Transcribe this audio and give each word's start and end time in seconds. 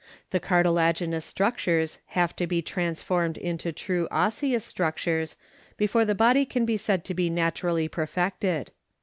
The 0.31 0.39
cartilaginous 0.39 1.25
structures 1.25 1.99
have 2.17 2.35
to 2.37 2.47
be 2.47 2.63
transformed 2.63 3.37
into 3.37 3.71
true 3.71 4.07
osseous 4.09 4.65
structures 4.65 5.37
before 5.77 6.05
the 6.05 6.15
body 6.15 6.43
can 6.43 6.65
be 6.65 6.75
said 6.75 7.05
to 7.05 7.13
be 7.13 7.29
naturally 7.29 7.87
perfected. 7.87 8.71